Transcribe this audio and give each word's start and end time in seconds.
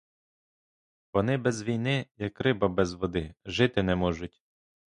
Вони 1.13 1.37
без 1.37 1.63
війни, 1.63 2.05
як 2.17 2.41
риба 2.41 2.67
без 2.67 2.93
води, 2.93 3.33
жити 3.45 3.83
не 3.83 3.95
можуть. 3.95 4.43